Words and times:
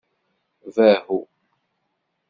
Bahu 0.75 1.19